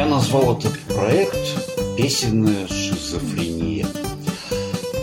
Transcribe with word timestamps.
Я 0.00 0.06
назвал 0.06 0.56
этот 0.56 0.80
проект 0.86 1.36
«Песенная 1.98 2.66
шизофрения». 2.68 3.86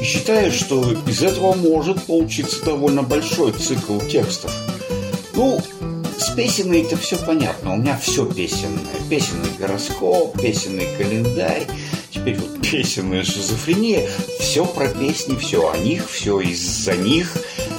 И 0.02 0.04
считаю, 0.04 0.52
что 0.52 0.91
из 1.05 1.21
этого 1.21 1.54
может 1.54 2.02
получиться 2.05 2.66
довольно 2.66 3.04
большой 3.04 3.52
цикл 3.52 4.00
текстов. 4.00 4.52
Ну, 5.36 5.61
с 6.18 6.32
песенной 6.32 6.82
это 6.82 6.97
все 6.97 7.15
понятно. 7.15 7.73
У 7.73 7.78
меня 7.78 7.96
все 8.02 8.25
песенное. 8.25 8.82
Песенный 9.07 9.52
гороскоп, 9.60 10.41
песенный 10.41 10.88
календарь. 10.98 11.68
Теперь 12.09 12.39
вот 12.39 12.68
песенная 12.68 13.23
шизофрения. 13.23 14.09
Все 14.39 14.66
про 14.66 14.88
песни, 14.88 15.36
все 15.36 15.70
о 15.70 15.77
них, 15.77 16.09
все 16.09 16.39
из-за 16.39 16.95
них. 16.95 17.37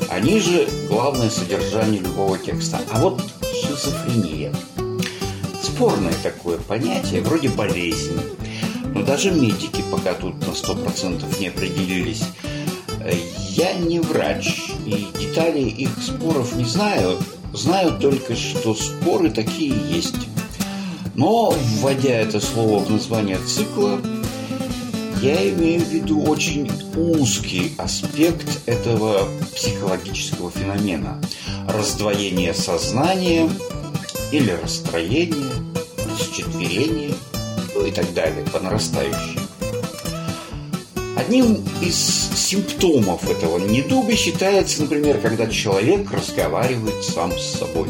Они 0.09 0.39
же 0.39 0.69
главное 0.89 1.31
содержание 1.31 2.01
любого 2.01 2.39
текста. 2.39 2.79
А 2.93 3.01
вот 3.01 3.21
шизофрения. 3.43 4.55
Спорное 5.79 6.15
такое 6.25 6.59
понятие, 6.59 7.21
вроде 7.21 7.51
болезни. 7.51 8.19
Но 8.93 9.05
даже 9.05 9.31
медики 9.31 9.85
пока 9.93 10.13
тут 10.13 10.35
на 10.41 10.51
100% 10.51 11.39
не 11.39 11.47
определились. 11.47 12.25
Я 13.51 13.75
не 13.75 14.01
врач, 14.01 14.73
и 14.85 15.07
детали 15.21 15.61
их 15.61 15.91
споров 16.03 16.57
не 16.57 16.65
знаю. 16.65 17.17
Знаю 17.53 17.97
только, 18.01 18.35
что 18.35 18.75
споры 18.75 19.31
такие 19.31 19.73
есть. 19.89 20.17
Но, 21.15 21.55
вводя 21.77 22.23
это 22.23 22.41
слово 22.41 22.81
в 22.83 22.91
название 22.91 23.39
цикла, 23.39 24.01
я 25.23 25.49
имею 25.51 25.81
в 25.83 25.89
виду 25.91 26.25
очень 26.25 26.69
узкий 26.97 27.75
аспект 27.79 28.63
этого 28.67 29.29
психологического 29.55 30.51
феномена. 30.51 31.21
Раздвоение 31.69 32.53
сознания 32.53 33.49
или 34.33 34.51
расстроение, 34.63 35.53
расчетверение, 35.97 37.15
ну 37.75 37.87
и 37.87 37.91
так 37.91 38.13
далее, 38.15 38.45
по 38.53 38.61
нарастающей. 38.61 39.39
Одним 41.17 41.65
из 41.83 41.97
симптомов 42.37 43.29
этого 43.29 43.59
недуга 43.59 44.17
считается, 44.17 44.83
например, 44.83 45.19
когда 45.19 45.47
человек 45.47 46.11
разговаривает 46.11 47.05
сам 47.05 47.37
с 47.39 47.59
собой. 47.59 47.89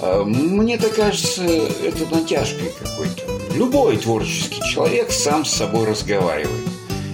А, 0.00 0.24
мне 0.24 0.78
так 0.78 0.94
кажется, 0.94 1.44
это 1.44 2.14
натяжкой 2.14 2.72
какой-то. 2.78 3.22
Любой 3.54 3.96
творческий 3.96 4.60
человек 4.62 5.10
сам 5.10 5.44
с 5.44 5.52
собой 5.52 5.86
разговаривает. 5.86 6.68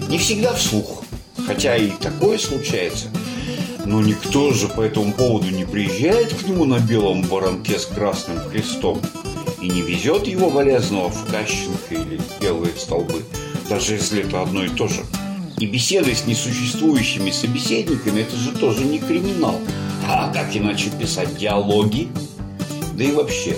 Не 0.09 0.19
всегда 0.19 0.53
вслух, 0.55 1.03
хотя 1.47 1.77
и 1.77 1.91
такое 1.91 2.39
случается. 2.39 3.09
Но 3.85 4.01
никто 4.01 4.53
же 4.53 4.69
по 4.69 4.81
этому 4.81 5.13
поводу 5.13 5.51
не 5.51 5.67
приезжает 5.67 6.33
к 6.33 6.47
нему 6.47 6.65
на 6.65 6.79
белом 6.79 7.23
воронке 7.23 7.79
с 7.79 7.87
красным 7.87 8.39
крестом 8.51 9.01
и 9.61 9.69
не 9.69 9.83
везет 9.83 10.27
его 10.27 10.51
болезного 10.51 11.11
в 11.11 11.31
Кащенко 11.31 11.95
или 11.95 12.21
белые 12.41 12.75
столбы, 12.77 13.23
даже 13.69 13.95
если 13.95 14.23
это 14.23 14.43
одно 14.43 14.65
и 14.65 14.69
то 14.69 14.89
же. 14.89 15.05
И 15.59 15.67
беседы 15.67 16.15
с 16.15 16.27
несуществующими 16.27 17.31
собеседниками– 17.31 18.21
это 18.23 18.37
же 18.37 18.53
тоже 18.53 18.85
не 18.85 18.99
криминал. 18.99 19.61
А 20.09 20.33
как 20.33 20.57
иначе 20.57 20.91
писать 20.91 21.37
диалоги? 21.37 22.09
Да 22.95 23.05
и 23.05 23.13
вообще, 23.13 23.57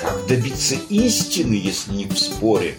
как 0.00 0.26
добиться 0.26 0.76
истины, 0.88 1.54
если 1.54 1.92
не 1.92 2.06
в 2.06 2.18
споре? 2.18 2.76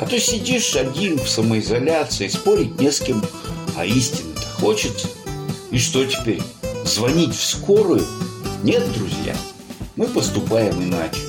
А 0.00 0.06
то 0.06 0.18
сидишь 0.18 0.74
один 0.76 1.18
в 1.18 1.28
самоизоляции, 1.28 2.28
спорить 2.28 2.80
не 2.80 2.90
с 2.90 3.00
кем, 3.00 3.22
а 3.76 3.84
истины-то 3.84 4.42
хочется. 4.60 5.08
И 5.72 5.78
что 5.78 6.04
теперь? 6.04 6.42
Звонить 6.84 7.34
в 7.34 7.42
скорую? 7.42 8.04
Нет, 8.62 8.86
друзья, 8.92 9.34
мы 9.96 10.06
поступаем 10.06 10.82
иначе. 10.82 11.20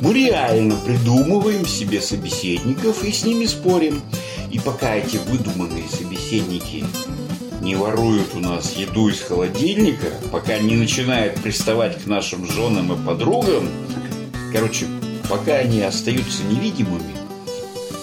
Мы 0.00 0.14
реально 0.14 0.76
придумываем 0.76 1.66
себе 1.66 2.00
собеседников 2.00 3.02
и 3.02 3.10
с 3.10 3.24
ними 3.24 3.46
спорим. 3.46 4.02
И 4.52 4.60
пока 4.60 4.94
эти 4.94 5.16
выдуманные 5.16 5.88
собеседники 5.88 6.84
не 7.60 7.74
воруют 7.74 8.36
у 8.36 8.38
нас 8.38 8.76
еду 8.76 9.08
из 9.08 9.20
холодильника, 9.20 10.06
пока 10.30 10.56
не 10.58 10.76
начинают 10.76 11.34
приставать 11.42 12.00
к 12.00 12.06
нашим 12.06 12.46
женам 12.46 12.92
и 12.92 13.04
подругам, 13.04 13.68
короче, 14.52 14.86
пока 15.28 15.56
они 15.56 15.82
остаются 15.82 16.44
невидимыми, 16.44 17.16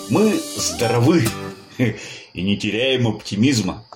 мы 0.09 0.37
здоровы 0.57 1.25
и 1.77 2.41
не 2.41 2.57
теряем 2.57 3.07
оптимизма. 3.07 3.86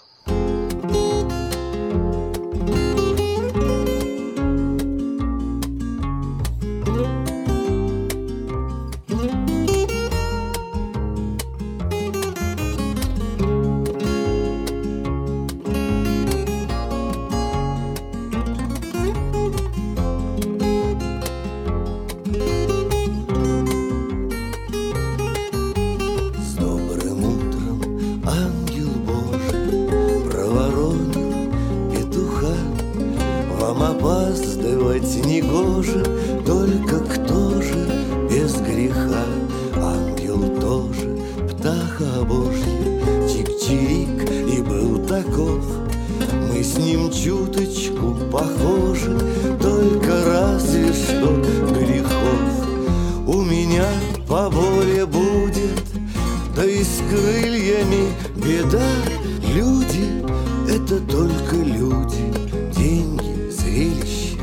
это 60.91 60.99
только 61.09 61.55
люди, 61.55 62.33
деньги, 62.75 63.49
зрелище, 63.49 64.37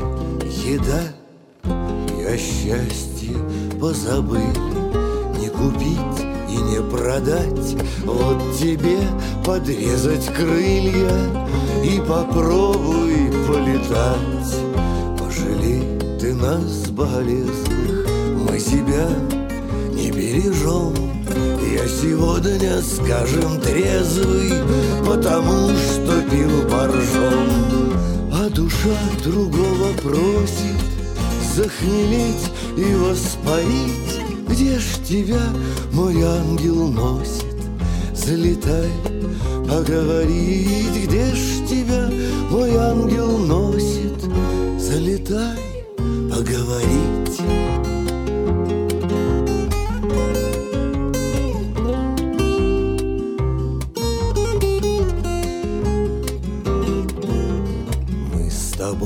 еда. 0.65 1.01
И 1.63 2.23
о 2.23 2.37
счастье 2.37 3.35
позабыли 3.79 4.41
не 5.39 5.49
купить 5.49 6.25
и 6.49 6.57
не 6.57 6.81
продать. 6.89 7.75
Вот 8.03 8.41
тебе 8.57 8.97
подрезать 9.45 10.25
крылья 10.33 11.11
И 11.83 11.99
попробуй 11.99 13.31
полетать. 13.47 14.55
Пожалей 15.19 15.83
ты 16.19 16.33
нас, 16.33 16.89
болезных, 16.89 18.07
мы 18.49 18.59
себя 18.59 19.07
не 19.93 20.09
бережем. 20.09 21.08
Я 21.71 21.87
сегодня, 21.87 22.81
скажем, 22.81 23.61
трезвый, 23.61 24.53
потому 25.05 25.69
что 25.69 26.21
пил 26.29 26.67
поржем. 26.69 27.93
А 28.33 28.49
душа 28.49 28.97
другого 29.23 29.93
просит 30.01 30.79
захмелеть 31.55 32.51
и 32.77 32.95
воспарить. 32.95 34.19
Где 34.47 34.79
ж 34.79 34.83
тебя 35.07 35.41
мой 35.91 36.21
ангел 36.23 36.87
носит? 36.87 37.45
Залетай, 38.15 38.89
поговорить, 39.67 41.05
где 41.05 41.25
ж 41.35 41.67
тебя 41.67 42.09
мой 42.49 42.75
ангел 42.75 43.37
носит? 43.37 44.17
Залетай, 44.79 45.57
поговорить. 45.97 47.88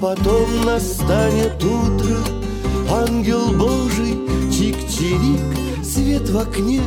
потом 0.00 0.64
настанет 0.64 1.62
утро, 1.62 2.16
Ангел 2.90 3.52
Божий 3.52 4.14
Чик-чирик, 4.50 5.84
свет 5.84 6.28
в 6.28 6.38
окне, 6.38 6.82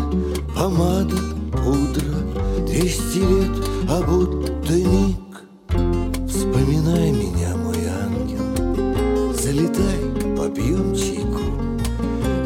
помада, 0.56 1.18
пудра. 1.52 2.20
Двести 2.66 3.18
лет, 3.18 3.68
а 3.90 4.02
будто 4.02 4.74
миг. 4.74 5.18
Вспоминай 6.28 7.12
меня, 7.12 7.56
мой 7.58 7.78
ангел. 7.88 9.34
Залетай, 9.34 10.00
попьем 10.38 10.96
чайку. 10.96 11.42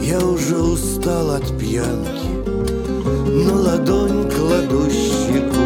Я 0.01 0.19
уже 0.19 0.57
устал 0.57 1.31
от 1.31 1.57
пьянки. 1.57 2.33
На 3.45 3.53
ладонь 3.53 4.29
кладу 4.29 4.89
щеку. 4.89 5.63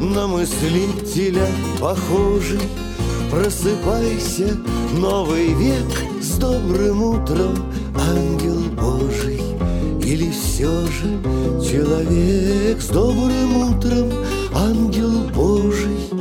На 0.00 0.26
мыслителя 0.26 1.46
похожий 1.78 2.60
Просыпайся, 3.30 4.56
новый 4.98 5.54
век 5.54 5.86
С 6.20 6.36
добрым 6.36 7.00
утром, 7.02 7.72
ангел 7.94 8.60
Божий. 8.72 9.40
Или 10.04 10.32
все 10.32 10.68
же 10.86 11.22
человек 11.64 12.80
С 12.80 12.88
добрым 12.88 13.56
утром, 13.56 14.10
ангел 14.52 15.28
Божий 15.32 16.19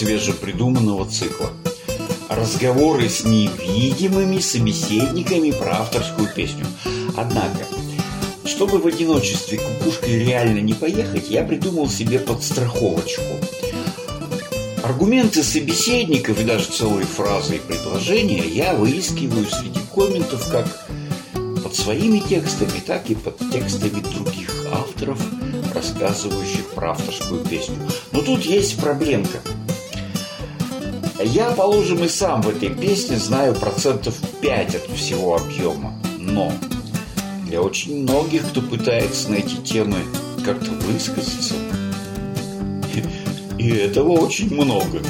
свежепридуманного 0.00 1.06
цикла. 1.10 1.50
Разговоры 2.30 3.10
с 3.10 3.22
невидимыми 3.22 4.38
собеседниками 4.38 5.50
про 5.50 5.80
авторскую 5.80 6.26
песню. 6.34 6.64
Однако, 7.18 7.66
чтобы 8.46 8.78
в 8.78 8.86
одиночестве 8.86 9.58
кукушкой 9.58 10.24
реально 10.24 10.60
не 10.60 10.72
поехать, 10.72 11.28
я 11.28 11.44
придумал 11.44 11.90
себе 11.90 12.18
подстраховочку. 12.18 13.22
Аргументы 14.82 15.42
собеседников 15.42 16.40
и 16.40 16.44
даже 16.44 16.64
целые 16.64 17.04
фразы 17.04 17.56
и 17.56 17.58
предложения 17.58 18.42
я 18.48 18.72
выискиваю 18.72 19.44
среди 19.50 19.80
комментов 19.94 20.50
как 20.50 20.66
под 21.62 21.74
своими 21.74 22.20
текстами, 22.20 22.80
так 22.86 23.10
и 23.10 23.14
под 23.14 23.38
текстами 23.52 24.00
других 24.00 24.50
авторов, 24.72 25.20
рассказывающих 25.74 26.70
про 26.74 26.92
авторскую 26.92 27.44
песню. 27.44 27.76
Но 28.12 28.22
тут 28.22 28.46
есть 28.46 28.80
проблемка. 28.80 29.40
Я, 31.22 31.50
положим, 31.50 32.02
и 32.04 32.08
сам 32.08 32.40
в 32.40 32.48
этой 32.48 32.70
песне 32.70 33.18
знаю 33.18 33.54
процентов 33.54 34.14
5 34.40 34.74
от 34.74 34.96
всего 34.96 35.36
объема. 35.36 35.92
Но 36.18 36.50
для 37.46 37.60
очень 37.60 38.02
многих, 38.02 38.48
кто 38.48 38.62
пытается 38.62 39.30
найти 39.30 39.56
темы 39.58 39.98
как-то 40.44 40.70
высказаться, 40.70 41.54
и 43.58 43.68
этого 43.68 44.12
очень 44.12 44.54
много. 44.54 45.02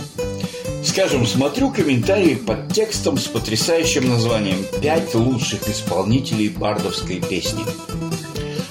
Скажем, 0.85 1.25
смотрю 1.27 1.71
комментарии 1.71 2.35
под 2.35 2.73
текстом 2.73 3.17
с 3.17 3.27
потрясающим 3.27 4.09
названием 4.09 4.65
«Пять 4.83 5.15
лучших 5.15 5.69
исполнителей 5.69 6.49
бардовской 6.49 7.21
песни». 7.21 7.65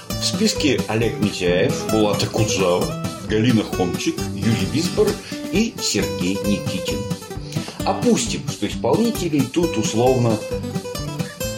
В 0.10 0.26
списке 0.26 0.82
Олег 0.90 1.18
Митяев, 1.22 1.90
Булата 1.92 2.28
Куджава, 2.28 3.06
Галина 3.30 3.64
Хомчик, 3.64 4.16
Юрий 4.36 4.68
Висбор 4.74 5.08
и 5.54 5.74
Сергей 5.82 6.38
Никитин. 6.46 6.98
Опустим, 7.86 8.42
что 8.50 8.68
исполнителей 8.68 9.42
тут 9.42 9.78
условно 9.78 10.38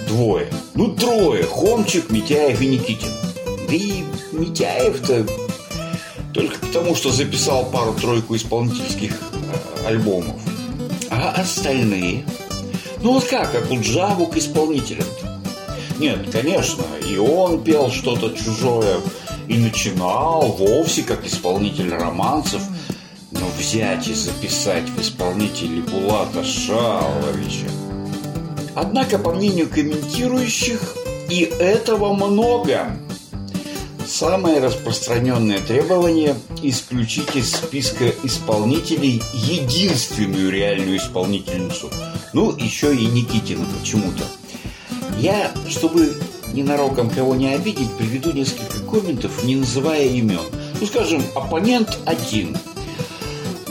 двое. 0.07 0.47
Ну, 0.75 0.93
трое. 0.95 1.43
Хомчик, 1.43 2.09
Митяев 2.11 2.61
и 2.61 2.67
Никитин. 2.67 3.11
Да 3.67 3.73
и 3.73 4.03
Митяев-то 4.31 5.25
только 6.33 6.59
потому, 6.59 6.95
что 6.95 7.11
записал 7.11 7.65
пару-тройку 7.65 8.35
исполнительских 8.35 9.11
э, 9.11 9.87
альбомов. 9.87 10.41
А 11.09 11.31
остальные? 11.31 12.25
Ну 13.01 13.13
вот 13.13 13.25
как, 13.25 13.51
как 13.51 13.69
у 13.71 13.79
Джаву 13.81 14.27
к 14.27 14.37
исполнителям-то? 14.37 15.41
Нет, 15.99 16.29
конечно, 16.31 16.83
и 17.07 17.17
он 17.17 17.63
пел 17.63 17.91
что-то 17.91 18.29
чужое, 18.31 18.97
и 19.47 19.57
начинал 19.57 20.55
вовсе 20.57 21.03
как 21.03 21.25
исполнитель 21.27 21.89
романсов, 21.89 22.61
но 22.61 22.71
взять 23.71 24.09
и 24.09 24.13
записать 24.13 24.89
в 24.89 24.99
исполнителе 24.99 25.81
Булата 25.81 26.43
Шаловича. 26.43 27.69
Однако, 28.75 29.17
по 29.17 29.31
мнению 29.31 29.69
комментирующих, 29.69 30.97
и 31.29 31.43
этого 31.43 32.13
много. 32.13 32.97
Самое 34.05 34.59
распространенное 34.59 35.59
требование– 35.59 36.35
исключить 36.61 37.33
из 37.37 37.53
списка 37.53 38.13
исполнителей 38.23 39.23
единственную 39.33 40.51
реальную 40.51 40.97
исполнительницу. 40.97 41.89
Ну, 42.33 42.53
еще 42.57 42.93
и 42.93 43.05
Никитина 43.05 43.65
почему-то. 43.79 44.25
Я, 45.17 45.49
чтобы 45.69 46.13
ненароком 46.51 47.09
кого 47.09 47.35
не 47.35 47.53
обидеть, 47.53 47.95
приведу 47.97 48.33
несколько 48.33 48.79
комментов, 48.79 49.45
не 49.45 49.55
называя 49.55 50.07
имен. 50.07 50.41
Ну, 50.81 50.85
скажем, 50.85 51.23
оппонент 51.35 51.97
один. 52.05 52.57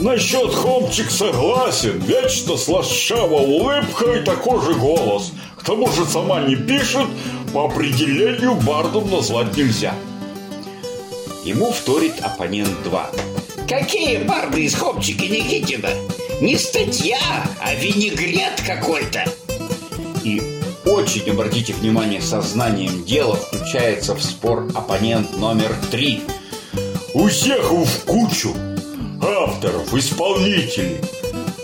Насчет 0.01 0.51
Хомчик 0.51 1.11
согласен. 1.11 1.99
Вечно 1.99 2.57
слащава 2.57 3.35
улыбка 3.35 4.13
и 4.13 4.23
такой 4.23 4.59
же 4.65 4.73
голос. 4.73 5.31
К 5.55 5.63
тому 5.63 5.91
же 5.91 6.05
сама 6.05 6.41
не 6.41 6.55
пишет, 6.55 7.05
по 7.53 7.65
определению 7.65 8.55
бардом 8.55 9.11
назвать 9.11 9.55
нельзя. 9.55 9.93
Ему 11.45 11.71
вторит 11.71 12.19
оппонент 12.19 12.71
2. 12.83 13.11
Какие 13.69 14.23
барды 14.23 14.63
из 14.63 14.73
Хопчика 14.73 15.23
Никитина? 15.23 15.89
Не 16.41 16.57
статья, 16.57 17.19
а 17.61 17.75
винегрет 17.75 18.59
какой-то. 18.65 19.23
И 20.23 20.41
очень 20.83 21.29
обратите 21.29 21.73
внимание, 21.73 22.21
сознанием 22.21 23.05
дела 23.05 23.35
включается 23.35 24.15
в 24.15 24.23
спор 24.23 24.67
оппонент 24.73 25.37
номер 25.37 25.75
3. 25.91 26.23
У 27.13 27.27
всех 27.27 27.71
в 27.71 28.05
кучу 28.05 28.55
авторов, 29.61 29.93
исполнителей, 29.93 30.97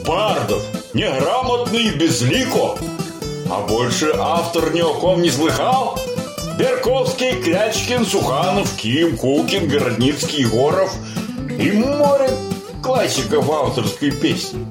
бардов, 0.06 0.64
неграмотный 0.94 1.86
и 1.86 1.92
безлико. 1.92 2.78
А 3.50 3.62
больше 3.62 4.12
автор 4.16 4.72
ни 4.72 4.82
о 4.82 4.94
ком 4.94 5.22
не 5.22 5.32
слыхал? 5.32 5.98
Берковский, 6.60 7.42
Клячкин, 7.42 8.06
Суханов, 8.06 8.76
Ким, 8.78 9.18
Кукин, 9.18 9.68
Городницкий, 9.68 10.42
Егоров 10.42 10.94
и 11.58 11.72
море 11.72 12.30
классиков 12.84 13.50
авторской 13.50 14.12
песни. 14.12 14.66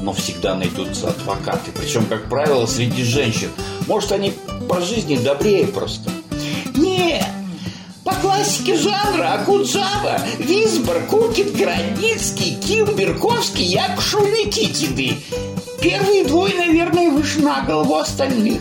Но 0.00 0.12
всегда 0.12 0.54
найдутся 0.54 1.08
адвокаты, 1.08 1.70
причем, 1.74 2.04
как 2.04 2.28
правило, 2.28 2.66
среди 2.66 3.02
женщин. 3.02 3.48
Может, 3.86 4.12
они 4.12 4.34
по 4.68 4.80
жизни 4.82 5.16
добрее 5.16 5.66
просто. 5.66 6.10
Нет, 6.76 7.24
по 8.44 8.50
классике 8.50 8.76
жанра 8.76 9.32
Акуджава, 9.34 10.20
Висбор, 10.38 11.00
Кукин, 11.08 11.50
Городницкий, 11.54 12.56
Ким, 12.56 12.94
Берковский, 12.94 13.64
Якушев, 13.64 14.20
Никитины. 14.20 15.16
Первые 15.80 16.24
двое, 16.24 16.54
наверное, 16.54 17.10
выше 17.10 17.40
на 17.40 17.62
голову 17.62 17.96
остальных. 17.96 18.60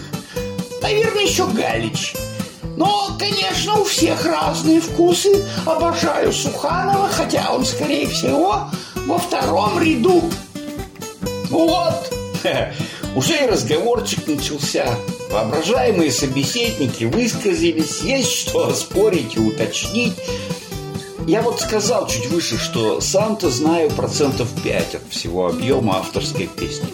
Наверное, 0.81 1.23
еще 1.23 1.45
Галич. 1.47 2.13
Но, 2.77 3.09
конечно, 3.19 3.75
у 3.81 3.83
всех 3.83 4.25
разные 4.25 4.79
вкусы. 4.79 5.43
Обожаю 5.65 6.31
Суханова, 6.31 7.09
хотя 7.09 7.49
он, 7.51 7.65
скорее 7.65 8.07
всего, 8.07 8.69
во 9.05 9.17
втором 9.17 9.81
ряду. 9.81 10.23
Вот, 11.49 12.13
уже 13.15 13.43
и 13.43 13.47
разговорчик 13.47 14.27
начался. 14.27 14.85
Воображаемые 15.33 16.11
собеседники 16.11 17.05
высказались, 17.05 18.01
есть 18.01 18.31
что 18.31 18.71
спорить 18.75 19.35
и 19.35 19.39
уточнить. 19.39 20.13
Я 21.25 21.41
вот 21.41 21.59
сказал 21.59 22.05
чуть 22.05 22.27
выше, 22.27 22.59
что 22.59 23.01
сам-то 23.01 23.49
знаю 23.49 23.89
процентов 23.89 24.47
5 24.63 24.93
от 24.93 25.01
всего 25.09 25.47
объема 25.47 25.97
авторской 25.97 26.45
песни. 26.45 26.87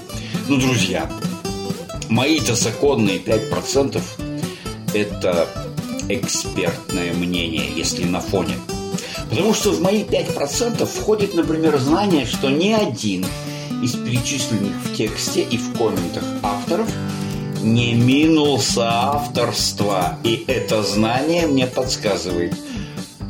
Ну, 0.47 0.55
друзья, 0.55 1.11
мои-то 2.07 2.55
законные 2.55 3.17
5% 3.17 4.01
это 4.93 5.49
экспертное 6.07 7.13
мнение, 7.13 7.69
если 7.75 8.05
на 8.05 8.21
фоне. 8.21 8.55
Потому 9.29 9.53
что 9.53 9.71
в 9.71 9.81
мои 9.81 10.05
5% 10.05 10.85
входит, 10.85 11.33
например, 11.33 11.77
знание, 11.77 12.25
что 12.25 12.49
ни 12.49 12.71
один 12.71 13.25
из 13.83 13.97
перечисленных 13.97 14.75
в 14.85 14.95
тексте 14.95 15.41
и 15.41 15.57
в 15.57 15.77
комментах 15.77 16.23
авторов 16.41 16.87
не 17.61 17.93
минул 17.93 18.59
соавторства. 18.59 20.17
И 20.23 20.43
это 20.47 20.83
знание 20.83 21.47
мне 21.47 21.67
подсказывает, 21.67 22.55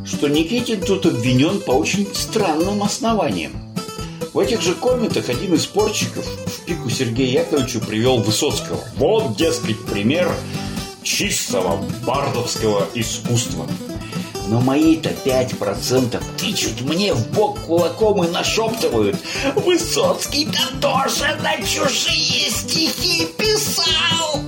что 0.04 0.28
Никитин 0.28 0.80
тут 0.80 1.06
обвинен 1.06 1.60
по 1.60 1.72
очень 1.72 2.06
странным 2.14 2.82
основаниям. 2.82 3.52
В 4.32 4.38
этих 4.38 4.62
же 4.62 4.74
комментах 4.74 5.28
один 5.28 5.54
из 5.54 5.64
спорщиков 5.64 6.24
в 6.24 6.64
пику 6.64 6.88
Сергея 6.88 7.42
Яковлевичу 7.42 7.80
привел 7.80 8.18
Высоцкого. 8.18 8.80
Вот, 8.96 9.36
дескать, 9.36 9.84
пример 9.86 10.30
чистого 11.02 11.82
бардовского 12.06 12.86
искусства. 12.94 13.66
Но 14.50 14.60
мои-то 14.60 15.10
пять 15.24 15.56
процентов 15.56 16.24
тычут 16.36 16.80
мне 16.80 17.14
в 17.14 17.30
бок 17.30 17.56
кулаком 17.60 18.24
и 18.24 18.28
нашептывают. 18.28 19.16
Высоцкий-то 19.54 20.80
тоже 20.80 21.38
на 21.40 21.56
чужие 21.64 22.50
стихи 22.50 23.28
писал. 23.38 24.40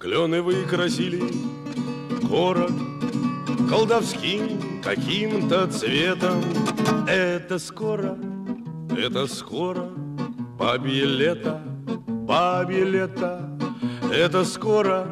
Клены 0.00 0.42
выкрасили 0.42 1.22
город 2.22 2.72
колдовским 3.70 4.82
каким-то 4.82 5.68
цветом. 5.68 6.42
Это 7.06 7.60
скоро, 7.60 8.18
это 8.90 9.28
скоро, 9.28 9.88
бабье 10.58 11.04
лето, 11.04 11.62
бабье 12.08 12.84
лето. 12.84 13.53
Это 14.16 14.44
скоро, 14.44 15.08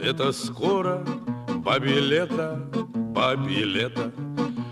это 0.00 0.30
скоро, 0.30 1.04
бабье 1.56 1.98
лето, 1.98 2.64
бабье 2.94 3.64
лето. 3.64 4.12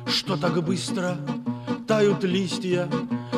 Что 0.06 0.36
так 0.36 0.62
быстро 0.62 1.16
тают 1.88 2.22
листья, 2.22 2.88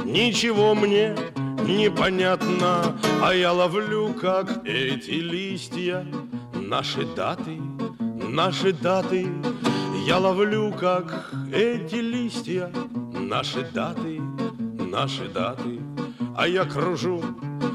ничего 0.05 0.75
мне 0.75 1.17
непонятно, 1.65 2.99
а 3.23 3.33
я 3.33 3.50
ловлю, 3.50 4.12
как 4.12 4.67
эти 4.67 5.12
листья, 5.12 6.07
наши 6.53 7.07
даты, 7.17 7.59
наши 7.99 8.75
даты. 8.75 9.27
Я 10.07 10.19
ловлю, 10.19 10.71
как 10.79 11.33
эти 11.50 11.97
листья, 11.97 12.71
наши 13.15 13.62
даты, 13.73 14.21
наши 14.79 15.29
даты. 15.29 15.81
А 16.37 16.47
я 16.47 16.67
кружу 16.67 17.25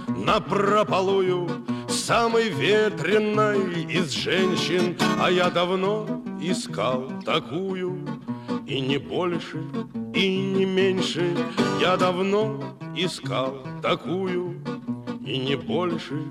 на 0.09 0.39
прополую 0.39 1.65
самой 1.95 2.49
ветреной 2.49 3.83
из 3.83 4.11
женщин, 4.11 4.97
а 5.19 5.31
я 5.31 5.49
давно 5.49 6.21
искал 6.41 7.09
такую, 7.25 7.97
и 8.67 8.81
не 8.81 8.97
больше, 8.97 9.63
и 10.13 10.37
не 10.37 10.65
меньше. 10.65 11.35
Я 11.79 11.97
давно 11.97 12.77
искал 12.95 13.57
такую, 13.81 14.61
и 15.25 15.37
не 15.37 15.55
больше, 15.55 16.21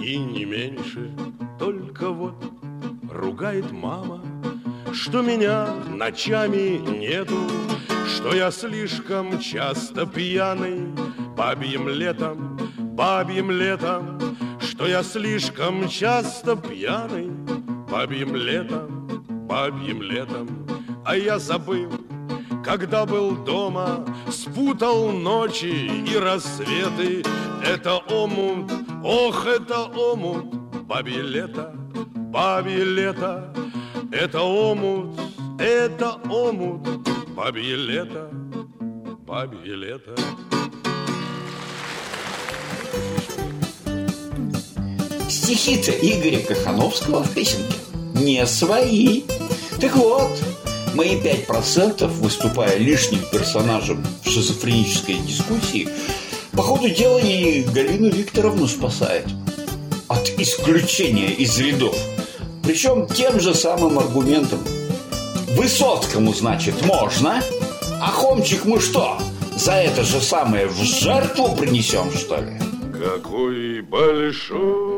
и 0.00 0.16
не 0.16 0.44
меньше. 0.44 1.10
Только 1.58 2.08
вот 2.08 2.42
ругает 3.10 3.70
мама, 3.70 4.20
что 4.92 5.22
меня 5.22 5.68
ночами 5.88 6.78
нету, 6.78 7.38
что 8.08 8.34
я 8.34 8.50
слишком 8.50 9.38
часто 9.38 10.06
пьяный 10.06 10.86
бабьим 11.36 11.88
летом, 11.88 12.58
бабьим 12.78 13.50
летом, 13.50 14.19
что 14.80 14.88
я 14.88 15.02
слишком 15.02 15.86
часто 15.90 16.56
пьяный 16.56 17.28
бабьим 17.90 18.34
летом, 18.34 19.22
бабьим 19.46 20.00
летом, 20.00 20.48
а 21.04 21.14
я 21.18 21.38
забыл, 21.38 21.92
когда 22.64 23.04
был 23.04 23.36
дома, 23.36 24.06
спутал 24.30 25.10
ночи 25.10 25.90
и 26.10 26.16
рассветы. 26.16 27.22
Это 27.62 27.98
омут, 28.08 28.72
ох, 29.04 29.44
это 29.44 29.82
омут, 29.82 30.46
бабье 30.86 31.20
лето, 31.20 31.74
бабье 32.32 32.82
лето. 32.82 33.52
Это 34.10 34.40
омут, 34.40 35.20
это 35.58 36.14
омут, 36.30 36.88
бабье 37.36 37.76
лето, 37.76 38.30
бабье 39.26 39.74
лето. 39.76 40.14
Стихи-то 45.50 45.90
Игоря 45.90 46.38
Кахановского 46.38 47.24
в 47.24 47.34
песенке 47.34 47.74
не 48.14 48.46
свои. 48.46 49.22
Так 49.80 49.96
вот, 49.96 50.30
мои 50.94 51.16
5%, 51.16 52.06
выступая 52.06 52.78
лишним 52.78 53.18
персонажем 53.32 54.06
в 54.22 54.30
шизофренической 54.30 55.16
дискуссии, 55.16 55.88
по 56.52 56.62
ходу 56.62 56.88
дела 56.88 57.18
и 57.18 57.64
Галину 57.64 58.10
Викторовну 58.10 58.68
спасает 58.68 59.26
от 60.06 60.28
исключения 60.38 61.32
из 61.32 61.58
рядов. 61.58 61.98
Причем 62.62 63.08
тем 63.08 63.40
же 63.40 63.52
самым 63.52 63.98
аргументом. 63.98 64.60
Высоцкому, 65.56 66.32
значит, 66.32 66.80
можно, 66.86 67.42
а 68.00 68.06
Хомчик 68.06 68.66
мы 68.66 68.78
что, 68.78 69.18
за 69.56 69.72
это 69.72 70.04
же 70.04 70.20
самое 70.20 70.68
в 70.68 70.80
жертву 70.80 71.56
принесем, 71.56 72.08
что 72.12 72.36
ли? 72.36 72.52
Какой 72.92 73.80
большой 73.80 74.89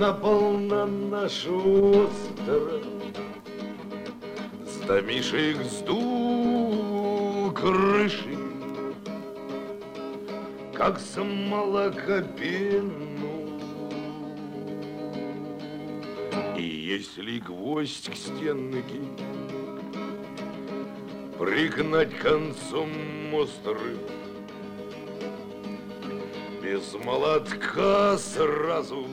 Напал 0.00 0.52
на 0.52 0.86
наш 0.86 1.46
остров 1.46 2.82
С 4.66 4.86
домишек 4.86 5.58
сдул 5.64 7.52
крыши 7.52 8.38
Как 10.72 10.98
с 10.98 11.22
молокопену 11.22 12.90
И 16.56 16.62
если 16.62 17.40
гвоздь 17.40 18.10
к 18.10 18.16
стенке 18.16 19.02
Пригнать 21.38 22.16
концом 22.16 22.88
острым 23.34 23.98
Без 26.62 26.94
молотка 27.04 28.16
сразу 28.16 29.06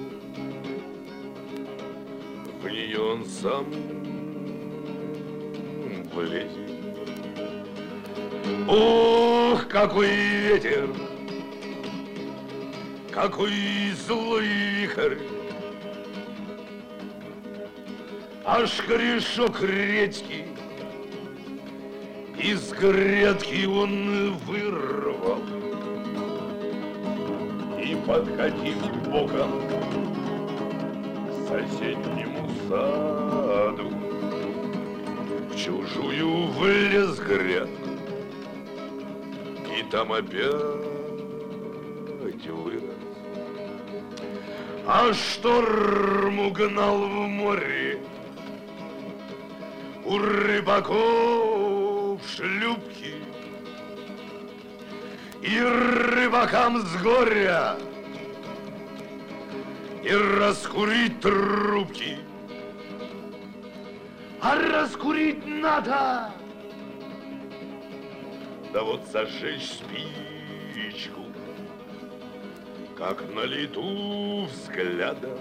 Нее 2.78 3.02
он 3.02 3.26
сам 3.26 3.66
влезет. 6.14 6.52
Ох, 8.68 9.68
какой 9.68 10.10
ветер 10.10 10.88
Какой 13.12 13.52
злой 14.06 14.46
вихрь. 14.46 15.18
Аж 18.46 18.72
корешок 18.88 19.60
редьки 19.64 20.46
из 22.38 22.72
грядки 22.74 23.66
он 23.66 24.38
вырвал 24.46 25.42
И 27.82 27.98
подкатив 28.06 28.78
боком 29.08 29.64
к 31.28 31.48
соседнему 31.50 32.37
саду 32.68 33.90
В 35.50 35.56
чужую 35.56 36.48
влез 36.48 37.20
грядку 37.20 37.92
И 39.78 39.84
там 39.92 40.12
опять 40.12 40.88
вырос. 42.46 42.84
А 44.86 45.14
шторм 45.14 46.40
угнал 46.40 47.00
в 47.00 47.28
море. 47.28 48.02
У 50.06 50.18
рыбаков 50.18 52.22
шлюпки. 52.36 53.16
И 55.42 55.60
рыбакам 55.60 56.80
с 56.80 57.02
горя. 57.02 57.76
И 60.04 60.12
раскурить 60.12 61.20
трубки 61.20 62.18
а 64.42 64.56
раскурить 64.56 65.46
надо. 65.46 66.32
Да 68.74 68.84
вот 68.84 69.06
зажечь 69.12 69.72
спичку, 69.72 71.26
как 72.96 73.24
на 73.34 73.46
лету 73.46 74.46
взгляда 74.46 75.38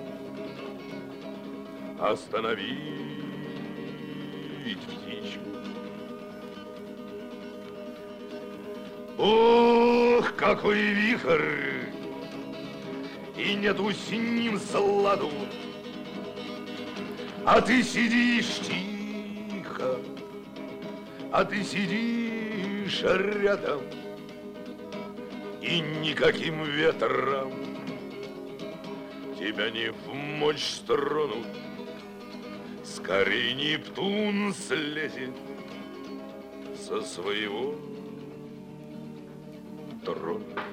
остановить 1.99 2.77
птичку. 4.87 5.51
Ох, 9.19 10.35
какой 10.37 10.79
вихрь! 10.79 11.91
И 13.37 13.55
нету 13.55 13.91
с 13.93 14.11
ним 14.11 14.59
сладу, 14.59 15.31
а 17.45 17.61
ты 17.61 17.83
сидишь 17.83 18.61
тихо, 18.61 18.86
а 21.33 21.45
ты 21.45 21.63
сидишь 21.63 23.03
рядом, 23.03 23.83
и 25.61 25.81
никаким 25.81 26.65
ветром 26.65 27.53
тебя 29.39 29.71
не 29.71 29.91
в 29.91 30.15
мочь 30.15 30.65
стронуть. 30.65 31.47
Скорей 32.85 33.55
Нептун 33.55 34.55
слезет 34.55 35.35
со 36.77 37.03
своего 37.03 37.75
трона. 40.05 40.66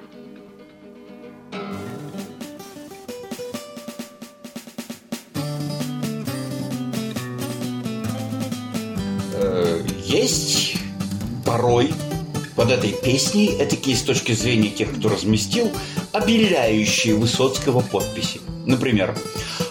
Есть 10.24 10.76
порой 11.44 11.92
под 12.56 12.70
этой 12.70 12.92
песней, 12.92 13.56
этакие 13.58 13.94
с 13.94 14.00
точки 14.00 14.32
зрения 14.32 14.70
тех, 14.70 14.96
кто 14.96 15.10
разместил, 15.10 15.70
обеляющие 16.12 17.14
Высоцкого 17.14 17.80
подписи. 17.80 18.40
Например, 18.64 19.14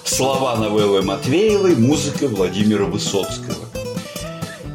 слова 0.03 0.55
новеллы 0.55 1.01
Матвеевой, 1.01 1.75
музыка 1.75 2.27
Владимира 2.27 2.83
Высоцкого. 2.85 3.65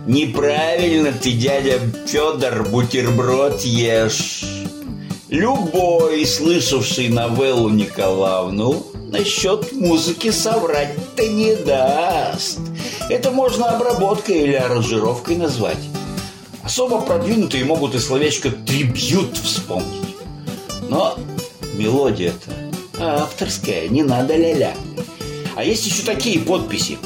Неправильно 0.09 1.13
ты, 1.13 1.31
дядя 1.31 1.79
Федор, 2.09 2.69
бутерброд 2.69 3.61
ешь. 3.61 4.43
Любой, 5.29 6.27
слышавший 6.27 7.09
новеллу 7.09 7.69
Николаевну, 7.69 8.85
насчет 9.13 9.73
музыки 9.75 10.33
соврать-то 10.33 11.25
не 11.29 11.55
даст. 11.55 12.68
Это 13.09 13.31
можно 13.31 13.71
обработкой 13.71 14.43
или 14.43 14.55
аранжировкой 14.55 15.37
назвать. 15.37 15.79
Особо 16.63 17.01
продвинутые 17.01 17.65
могут 17.65 17.95
и 17.95 17.99
словечко 17.99 18.51
«трибьют» 18.51 19.37
вспомнить. 19.39 20.15
Но 20.91 21.19
мелодия-то 21.75 22.53
авторская, 23.01 23.89
не 23.89 24.03
надо 24.03 24.37
ля-ля. 24.37 24.75
А 25.57 25.65
есть 25.65 25.87
еще 25.87 26.03
такие 26.03 26.39
подписи 26.39 26.99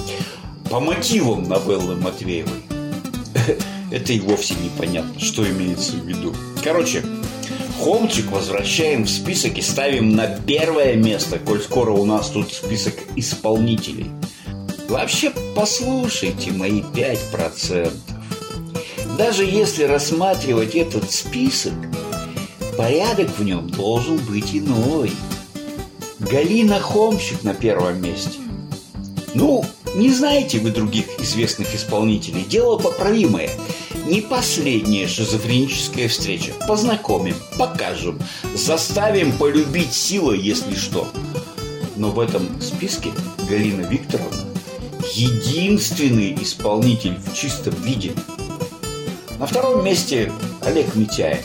по 0.68 0.80
мотивам 0.80 1.44
новеллы 1.44 1.94
Матвеевой. 1.94 2.62
Это 3.92 4.12
и 4.12 4.21
вовсе 4.21 4.54
непонятно, 4.54 5.21
что 5.21 5.49
имеется 5.49 5.92
в 5.92 6.06
виду. 6.06 6.35
Короче, 6.64 7.04
Хомчик 7.78 8.30
возвращаем 8.30 9.04
в 9.04 9.11
список 9.11 9.59
и 9.59 9.62
ставим 9.62 10.14
на 10.14 10.26
первое 10.26 10.94
место, 10.94 11.38
коль 11.38 11.61
скоро 11.61 11.90
у 11.90 12.04
нас 12.04 12.28
тут 12.28 12.52
список 12.52 12.94
исполнителей. 13.16 14.10
Вообще, 14.93 15.33
послушайте 15.57 16.50
мои 16.50 16.83
5%. 16.83 17.91
Даже 19.17 19.43
если 19.43 19.85
рассматривать 19.85 20.75
этот 20.75 21.11
список, 21.11 21.73
порядок 22.76 23.31
в 23.39 23.43
нем 23.43 23.71
должен 23.71 24.19
быть 24.19 24.55
иной. 24.55 25.11
Галина 26.19 26.78
Хомчик 26.78 27.43
на 27.43 27.55
первом 27.55 28.02
месте. 28.02 28.39
Ну, 29.33 29.65
не 29.95 30.11
знаете 30.11 30.59
вы 30.59 30.71
других 30.71 31.07
известных 31.19 31.75
исполнителей. 31.75 32.45
Дело 32.45 32.76
поправимое. 32.76 33.49
Не 34.05 34.21
последняя 34.21 35.09
шизофреническая 35.09 36.09
встреча. 36.09 36.52
Познакомим, 36.69 37.37
покажем, 37.59 38.21
заставим 38.55 39.33
полюбить 39.39 39.95
силой, 39.95 40.39
если 40.39 40.75
что. 40.75 41.09
Но 41.97 42.11
в 42.11 42.21
этом 42.21 42.61
списке 42.61 43.09
Галина 43.49 43.87
Викторовна 43.87 44.51
единственный 45.14 46.34
исполнитель 46.42 47.16
в 47.18 47.34
чистом 47.34 47.75
виде. 47.82 48.12
На 49.38 49.46
втором 49.46 49.84
месте 49.84 50.32
Олег 50.62 50.94
Митяев. 50.94 51.44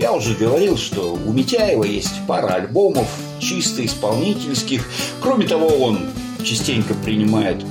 Я 0.00 0.12
уже 0.12 0.34
говорил, 0.34 0.76
что 0.76 1.12
у 1.12 1.32
Митяева 1.32 1.84
есть 1.84 2.14
пара 2.26 2.54
альбомов 2.54 3.06
чисто 3.38 3.84
исполнительских. 3.84 4.88
Кроме 5.20 5.46
того, 5.46 5.68
он 5.68 6.00
частенько 6.42 6.94
принимает 6.94 7.62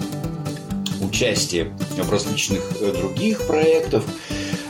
участие 1.01 1.73
в 1.97 2.11
различных 2.11 2.61
э, 2.79 2.93
других 2.93 3.47
проектах 3.47 4.03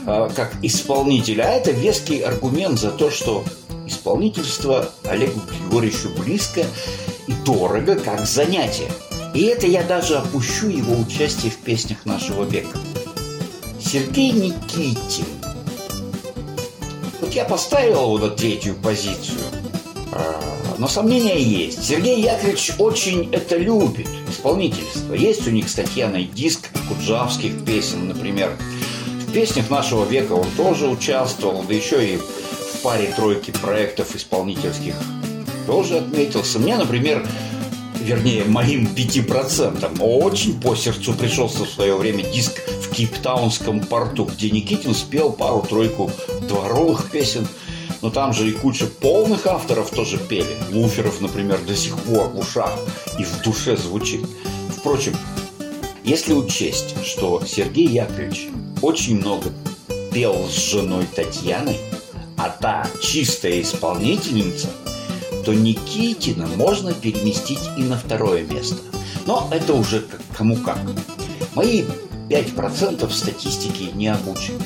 э, 0.06 0.30
как 0.34 0.54
исполнитель. 0.62 1.42
А 1.42 1.50
это 1.50 1.70
веский 1.70 2.22
аргумент 2.22 2.80
за 2.80 2.90
то, 2.90 3.10
что 3.10 3.44
исполнительство 3.86 4.90
Олегу 5.04 5.40
Григорьевичу 5.40 6.08
близко 6.18 6.64
и 7.26 7.32
дорого 7.44 7.96
как 7.96 8.26
занятие. 8.26 8.90
И 9.34 9.42
это 9.42 9.66
я 9.66 9.82
даже 9.82 10.16
опущу 10.16 10.68
его 10.68 10.98
участие 10.98 11.52
в 11.52 11.58
песнях 11.58 12.04
нашего 12.04 12.44
века. 12.44 12.78
Сергей 13.80 14.32
Никитин. 14.32 15.26
Вот 17.20 17.32
я 17.32 17.44
поставил 17.44 18.02
его 18.02 18.18
на 18.18 18.30
третью 18.30 18.74
позицию. 18.74 19.38
А, 20.12 20.40
Но 20.78 20.88
сомнения 20.88 21.40
есть. 21.40 21.84
Сергей 21.84 22.20
Яковлевич 22.22 22.72
очень 22.78 23.28
это 23.32 23.56
любит, 23.56 24.08
исполнительство. 24.28 25.14
Есть 25.14 25.46
у 25.46 25.50
них 25.50 25.68
с 25.68 25.74
Татьяной 25.74 26.24
диск 26.24 26.68
куджавских 26.88 27.64
песен, 27.64 28.08
например. 28.08 28.56
В 29.28 29.32
песнях 29.32 29.70
нашего 29.70 30.04
века 30.04 30.32
он 30.32 30.46
тоже 30.56 30.88
участвовал, 30.88 31.62
да 31.62 31.72
еще 31.72 32.14
и 32.14 32.16
в 32.16 32.82
паре 32.82 33.12
тройки 33.14 33.52
проектов 33.52 34.16
исполнительских 34.16 34.94
тоже 35.66 35.98
отметился. 35.98 36.58
Мне, 36.58 36.76
например, 36.76 37.24
вернее, 38.00 38.44
моим 38.44 38.86
пяти 38.86 39.20
процентам, 39.20 39.94
очень 40.00 40.60
по 40.60 40.74
сердцу 40.74 41.12
пришелся 41.14 41.64
в 41.64 41.68
свое 41.68 41.96
время 41.96 42.22
диск 42.22 42.60
в 42.68 42.90
Кейптаунском 42.90 43.80
порту, 43.80 44.24
где 44.24 44.50
Никитин 44.50 44.94
спел 44.94 45.32
пару-тройку 45.32 46.10
дворовых 46.48 47.10
песен, 47.10 47.46
но 48.02 48.10
там 48.10 48.32
же 48.32 48.48
и 48.48 48.52
куча 48.52 48.86
полных 48.86 49.46
авторов 49.46 49.90
тоже 49.90 50.18
пели. 50.18 50.56
Луферов, 50.72 51.20
например, 51.20 51.60
до 51.66 51.76
сих 51.76 51.98
пор 51.98 52.28
в 52.28 52.38
ушах 52.38 52.72
и 53.18 53.24
в 53.24 53.42
душе 53.42 53.76
звучит. 53.76 54.26
Впрочем, 54.76 55.14
если 56.02 56.32
учесть, 56.32 56.96
что 57.04 57.42
Сергей 57.46 57.86
Яковлевич 57.86 58.48
очень 58.80 59.18
много 59.18 59.52
пел 60.12 60.48
с 60.48 60.56
женой 60.56 61.06
Татьяной, 61.14 61.76
а 62.36 62.48
та 62.48 62.88
чистая 63.02 63.60
исполнительница– 63.60 64.68
то 65.44 65.54
Никитина 65.54 66.46
можно 66.56 66.92
переместить 66.92 67.70
и 67.76 67.82
на 67.82 67.96
второе 67.96 68.44
место. 68.44 68.76
Но 69.26 69.48
это 69.50 69.74
уже 69.74 70.04
кому 70.36 70.56
как. 70.56 70.78
Мои 71.54 71.84
5% 72.28 73.10
статистики 73.12 73.90
не 73.94 74.08
обучены. 74.08 74.60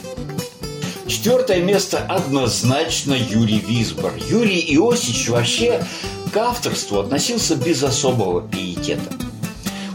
Четвертое 1.06 1.62
место 1.62 1.98
однозначно 1.98 3.14
Юрий 3.14 3.58
Висбор. 3.58 4.12
Юрий 4.28 4.60
Иосич 4.74 5.28
вообще 5.28 5.84
к 6.32 6.36
авторству 6.36 6.98
относился 6.98 7.56
без 7.56 7.82
особого 7.82 8.42
пиетета. 8.42 9.14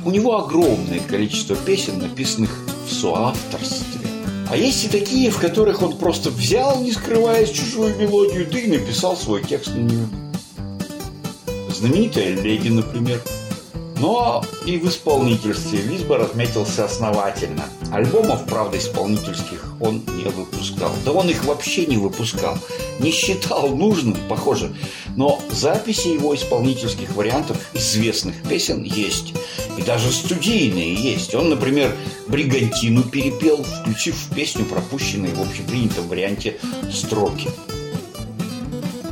У 0.06 0.12
него 0.12 0.38
огромное 0.38 1.00
количество 1.00 1.56
песен, 1.56 2.00
написанных 2.00 2.52
в 2.88 2.94
соавторстве. 2.94 4.02
А 4.50 4.58
есть 4.58 4.86
и 4.86 4.88
такие, 4.88 5.30
в 5.30 5.40
которых 5.40 5.82
он 5.84 5.98
просто 5.98 6.32
взял, 6.32 6.82
не 6.82 6.92
скрываясь, 6.92 7.52
чужую 7.52 7.96
мелодию, 7.98 8.48
да 8.52 8.60
и 8.60 8.68
написал 8.68 9.16
свой 9.16 9.44
текст 9.44 9.76
на 9.76 9.80
нее 9.80 10.08
знаменитая 11.80 12.36
Леди, 12.36 12.70
например. 12.70 13.22
Но 14.00 14.44
и 14.66 14.78
в 14.78 14.88
исполнительстве 14.88 15.80
Висбор 15.80 16.22
отметился 16.22 16.86
основательно. 16.86 17.66
Альбомов, 17.92 18.46
правда, 18.46 18.78
исполнительских 18.78 19.66
он 19.82 20.04
не 20.16 20.24
выпускал. 20.24 20.92
Да 21.04 21.12
он 21.12 21.30
их 21.30 21.44
вообще 21.44 21.86
не 21.86 21.98
выпускал. 21.98 22.58
Не 23.00 23.12
считал 23.12 23.70
нужным, 23.76 24.16
похоже. 24.30 24.74
Но 25.18 25.42
записи 25.52 26.08
его 26.10 26.34
исполнительских 26.34 27.14
вариантов 27.14 27.58
известных 27.74 28.36
песен 28.48 28.84
есть. 28.84 29.34
И 29.78 29.82
даже 29.82 30.12
студийные 30.12 30.94
есть. 30.94 31.36
Он, 31.36 31.50
например, 31.50 31.94
«Бригантину» 32.28 33.04
перепел, 33.04 33.64
включив 33.64 34.16
в 34.16 34.34
песню 34.34 34.66
пропущенные 34.66 35.34
в 35.34 35.42
общепринятом 35.42 36.08
варианте 36.08 36.58
строки. 36.92 37.50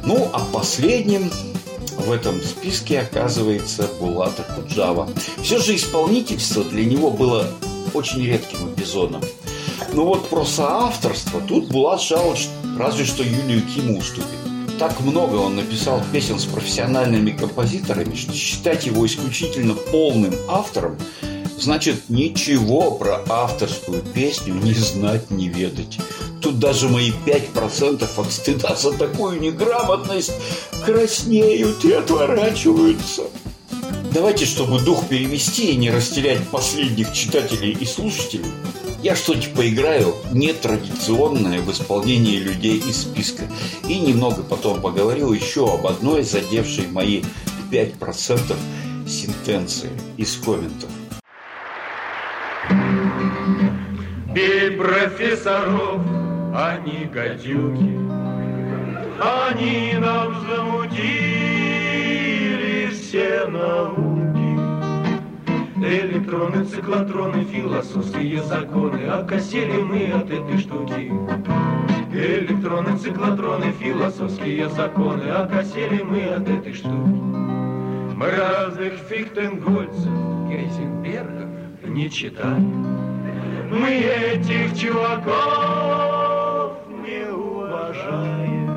Ну, 0.05 0.29
а 0.31 0.39
последним 0.53 1.29
в 1.97 2.11
этом 2.11 2.41
списке 2.41 2.99
оказывается 2.99 3.89
Булата 3.99 4.43
Куджава. 4.43 5.09
Все 5.41 5.59
же 5.59 5.75
исполнительство 5.75 6.63
для 6.63 6.85
него 6.85 7.11
было 7.11 7.47
очень 7.93 8.25
редким 8.25 8.71
эпизодом. 8.73 9.21
Но 9.93 10.05
вот 10.05 10.29
про 10.29 10.45
соавторство 10.45 11.41
тут 11.41 11.67
Булат 11.69 12.01
Шауч 12.01 12.47
разве 12.77 13.05
что 13.05 13.23
Юлию 13.23 13.61
Киму 13.63 13.99
уступит. 13.99 14.27
Так 14.79 14.99
много 14.99 15.37
он 15.37 15.55
написал 15.55 16.01
песен 16.11 16.37
с 16.37 16.45
профессиональными 16.45 17.31
композиторами, 17.31 18.13
что 18.13 18.33
считать 18.33 18.85
его 18.85 19.05
исключительно 19.07 19.73
полным 19.73 20.35
автором 20.47 20.97
значит 21.57 22.09
ничего 22.09 22.91
про 22.91 23.23
авторскую 23.27 24.01
песню 24.01 24.53
не 24.53 24.73
знать, 24.73 25.29
не 25.31 25.49
ведать. 25.49 25.97
Тут 26.41 26.59
даже 26.59 26.87
мои 26.87 27.11
5% 27.25 28.07
от 28.15 28.31
стыда 28.31 28.75
за 28.75 28.93
такую 28.93 29.39
неграмотность 29.41 30.33
краснеют 30.85 31.83
и 31.83 31.91
отворачиваются. 31.93 33.23
Давайте, 34.13 34.45
чтобы 34.45 34.79
дух 34.79 35.07
перевести 35.07 35.71
и 35.71 35.75
не 35.75 35.91
растерять 35.91 36.47
последних 36.49 37.13
читателей 37.13 37.71
и 37.73 37.85
слушателей, 37.85 38.51
я 39.03 39.15
что-нибудь 39.15 39.53
поиграю 39.53 40.15
нетрадиционное 40.31 41.61
в 41.61 41.71
исполнении 41.71 42.37
людей 42.37 42.77
из 42.77 43.01
списка. 43.01 43.43
И 43.87 43.99
немного 43.99 44.41
потом 44.43 44.81
поговорю 44.81 45.33
еще 45.33 45.71
об 45.71 45.85
одной 45.85 46.23
задевшей 46.23 46.87
мои 46.87 47.21
5% 47.71 48.55
сентенции 49.07 49.91
из 50.17 50.35
комментов. 50.37 50.89
Бей 54.37 54.69
профессоров, 54.69 55.99
они 56.53 57.09
гадюки, 57.11 57.97
Они 59.19 59.93
нам 59.97 60.31
замутили 60.47 60.99
все 62.91 63.47
науки. 63.47 64.59
Электроны, 65.77 66.65
циклотроны, 66.65 67.45
философские 67.45 68.43
законы, 68.43 69.07
Окосели 69.07 69.81
мы 69.81 70.11
от 70.11 70.29
этой 70.29 70.59
штуки. 70.59 71.11
Электроны, 72.13 72.95
циклотроны, 72.99 73.71
философские 73.79 74.69
законы, 74.69 75.31
Окосели 75.31 76.03
мы 76.03 76.25
от 76.25 76.47
этой 76.47 76.75
штуки. 76.75 76.93
Мы 78.15 78.29
разных 78.29 78.99
Фихтенгольцев, 79.09 80.11
Гейзенбергов 80.47 81.49
не 81.87 82.07
читали. 82.11 83.16
Мы 83.69 83.89
этих 83.89 84.79
чуваков 84.79 86.77
не 87.03 87.29
уважаем. 87.29 88.69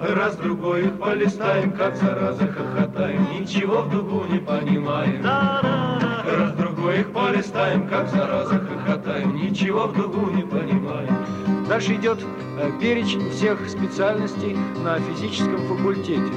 Раз 0.00 0.36
другой 0.36 0.86
их 0.86 0.98
полистаем, 0.98 1.70
как 1.72 1.96
зараза 1.96 2.48
хохотаем, 2.48 3.28
Ничего 3.32 3.82
в 3.82 3.90
дугу 3.90 4.24
не 4.28 4.38
понимаем. 4.38 5.24
Раз 5.24 6.52
другой 6.54 7.00
их 7.00 7.12
полистаем, 7.12 7.86
как 7.86 8.08
зараза 8.08 8.58
хохотаем, 8.58 9.36
Ничего 9.36 9.86
в 9.86 9.96
дугу 9.96 10.30
не 10.30 10.42
понимаем. 10.42 11.64
Дальше 11.68 11.94
идет 11.94 12.18
э, 12.58 12.72
перечень 12.80 13.30
всех 13.30 13.68
специальностей 13.68 14.56
на 14.82 14.98
физическом 14.98 15.58
факультете. 15.68 16.32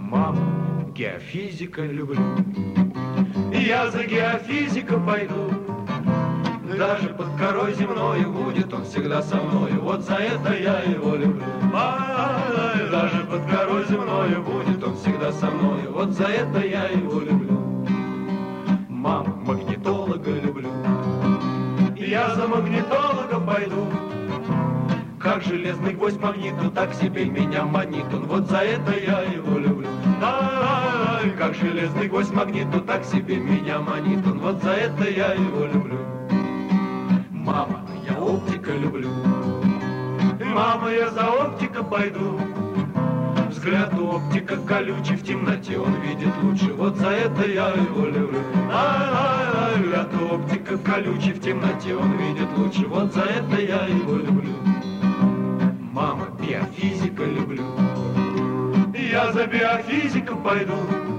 Мама, 0.00 0.38
геофизика 0.94 1.82
люблю. 1.82 2.20
Я 3.52 3.90
за 3.90 4.04
геофизика 4.04 4.98
пойду. 4.98 5.63
Даже 6.64 7.08
под 7.10 7.26
корой 7.36 7.74
земной 7.74 8.24
будет 8.24 8.72
он 8.72 8.84
всегда 8.84 9.20
со 9.22 9.36
мною. 9.36 9.82
Вот 9.82 10.00
за 10.00 10.14
это 10.14 10.54
я 10.54 10.80
его 10.80 11.14
люблю. 11.14 11.42
Ай, 11.74 12.88
Даже 12.90 13.22
под 13.24 13.44
корой 13.44 13.84
земной 13.86 14.30
будет 14.36 14.82
он 14.82 14.96
всегда 14.96 15.30
со 15.32 15.50
мною. 15.50 15.92
Вот 15.92 16.12
за 16.12 16.24
это 16.24 16.64
я 16.66 16.86
его 16.86 17.20
люблю. 17.20 17.60
Мама, 18.88 19.36
магнитолога 19.44 20.30
люблю. 20.30 20.70
Я 21.96 22.34
за 22.34 22.48
магнитолога 22.48 23.40
пойду. 23.40 23.86
Как 25.20 25.42
железный 25.42 25.92
гвоздь 25.92 26.20
магниту, 26.20 26.70
так 26.70 26.94
себе 26.94 27.26
меня 27.26 27.64
манит 27.64 28.06
он. 28.12 28.26
Вот 28.26 28.48
за 28.48 28.58
это 28.58 28.92
я 28.98 29.20
его 29.20 29.58
люблю. 29.58 29.88
Ай, 30.22 31.30
как 31.38 31.54
железный 31.54 32.08
гвоздь 32.08 32.32
магниту, 32.32 32.80
так 32.80 33.04
себе 33.04 33.36
меня 33.36 33.80
манит 33.80 34.26
он. 34.26 34.38
Вот 34.38 34.62
за 34.62 34.70
это 34.70 35.10
я 35.10 35.34
его 35.34 35.66
люблю. 35.66 35.98
Мама, 37.44 37.82
я 38.08 38.18
оптика 38.18 38.72
люблю. 38.72 39.10
Мама, 40.40 40.90
я 40.90 41.10
за 41.10 41.28
оптика 41.28 41.84
пойду. 41.84 42.40
Взгляд 43.50 43.92
у 43.98 44.16
оптика 44.16 44.56
колючий, 44.56 45.16
в 45.16 45.22
темноте 45.22 45.78
он 45.78 45.94
видит 46.00 46.32
лучше. 46.42 46.72
Вот 46.72 46.96
за 46.96 47.10
это 47.10 47.46
я 47.46 47.68
его 47.68 48.06
люблю. 48.06 48.40
Ай-ай-ай, 48.72 49.82
взгляд 49.82 50.08
у 50.14 50.34
оптика 50.36 50.78
колючий, 50.78 51.32
в 51.34 51.40
темноте 51.42 51.94
он 51.94 52.12
видит 52.16 52.48
лучше. 52.56 52.86
Вот 52.86 53.12
за 53.12 53.24
это 53.24 53.60
я 53.60 53.84
его 53.88 54.16
люблю. 54.16 54.54
Мама, 55.92 56.28
биофизика 56.40 57.24
люблю. 57.24 57.64
Я 58.94 59.32
за 59.32 59.46
биофизиком 59.46 60.42
пойду. 60.42 61.13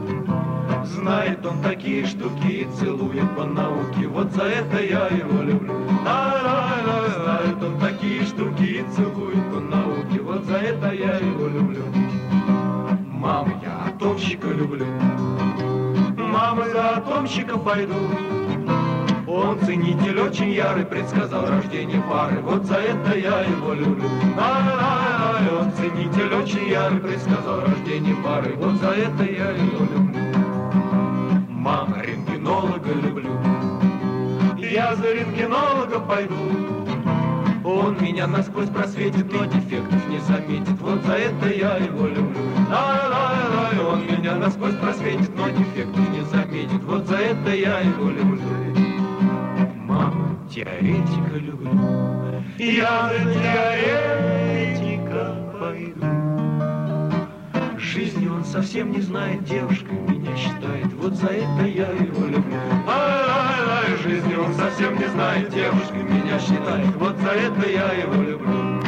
Знает 1.06 1.46
он 1.46 1.62
такие 1.62 2.04
штуки 2.04 2.48
и 2.48 2.68
целует 2.80 3.30
по 3.36 3.44
науке. 3.44 4.08
Вот 4.08 4.32
за 4.32 4.46
это 4.46 4.84
я 4.84 5.06
его 5.10 5.44
люблю. 5.44 5.72
Ай-ай-ай, 6.04 7.10
знает 7.22 7.64
он 7.64 7.80
такие 7.80 8.24
штуки 8.24 8.64
и 8.64 8.86
целует 8.92 9.54
по 9.54 9.60
науке. 9.60 10.20
Вот 10.22 10.46
за 10.46 10.56
это 10.56 10.92
я 10.96 11.18
его 11.18 11.48
люблю. 11.48 11.84
Мама, 13.12 13.52
я 13.62 13.86
атомщика 13.88 14.48
люблю. 14.48 14.88
Мама, 16.18 16.66
за 16.70 16.98
атомщика 16.98 17.56
пойду. 17.56 17.94
Он 19.28 19.60
ценитель 19.60 20.20
очень 20.20 20.54
ярый, 20.54 20.88
предсказал 20.88 21.46
рождение 21.46 22.02
пары. 22.10 22.40
Вот 22.42 22.66
за 22.66 22.78
это 22.78 23.16
я 23.16 23.42
его 23.42 23.76
люблю. 23.76 24.10
Ай-ай-ай, 24.40 25.56
он 25.56 25.72
ценитель 25.74 26.34
очень 26.34 26.68
ярый, 26.68 27.00
предсказал 27.00 27.62
рождение 27.62 28.16
пары. 28.24 28.56
Вот 28.56 28.74
за 28.82 28.90
это 28.90 29.24
я 29.24 29.52
его 29.52 29.86
люблю. 29.86 30.15
За 34.98 35.12
рентгенолога 35.12 36.00
пойду. 36.00 36.36
Он 37.66 37.98
меня 38.02 38.28
насквозь 38.28 38.70
просветит, 38.70 39.32
но 39.32 39.46
дефектов 39.46 40.08
не 40.08 40.20
заметит. 40.20 40.80
Вот 40.80 41.04
за 41.04 41.14
это 41.14 41.50
я 41.50 41.78
его 41.78 42.08
люблю. 42.08 42.44
Ай-ай-ай, 42.72 43.80
он 43.80 44.06
меня 44.06 44.36
насквозь 44.36 44.76
просветит, 44.76 45.36
но 45.36 45.50
дефектов 45.50 46.10
не 46.12 46.24
заметит. 46.26 46.84
Вот 46.84 47.08
за 47.08 47.18
это 47.18 47.54
я 47.54 47.80
его 47.80 48.10
люблю. 48.10 48.40
Мама, 49.76 50.38
теоретика 50.50 51.36
люблю. 51.36 51.72
Я 52.58 53.10
за 53.10 53.34
теоретика 53.34 55.36
пойду. 55.60 56.06
Жизни 57.78 58.28
он 58.28 58.46
совсем 58.46 58.92
не 58.92 59.02
знает, 59.02 59.44
девушка 59.44 59.92
меня 59.92 60.36
считает. 60.38 60.94
Вот 61.02 61.16
за 61.16 61.28
это 61.28 61.66
я 61.66 61.90
его 61.90 62.28
люблю. 62.28 62.60
Знает, 65.36 65.54
девушка 65.54 65.94
меня 65.96 66.40
считает. 66.40 66.96
Вот 66.96 67.18
за 67.18 67.32
это 67.32 67.70
я 67.70 67.92
его 67.92 68.24
люблю. 68.24 68.82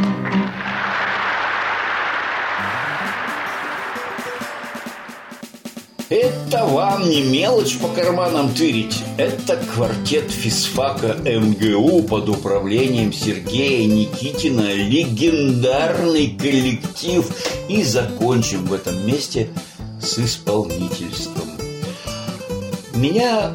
Это 6.09 6.65
вам 6.65 7.09
не 7.09 7.21
мелочь 7.23 7.77
по 7.79 7.89
карманам 7.89 8.53
тырить. 8.53 9.03
Это 9.17 9.57
квартет 9.57 10.31
физфака 10.31 11.17
МГУ 11.25 12.03
под 12.03 12.29
управлением 12.29 13.11
Сергея 13.11 13.85
Никитина. 13.85 14.73
Легендарный 14.73 16.37
коллектив. 16.39 17.29
И 17.67 17.83
закончим 17.83 18.63
в 18.65 18.73
этом 18.73 19.05
месте 19.05 19.49
с 20.01 20.17
исполнительством. 20.17 21.49
Меня 22.95 23.51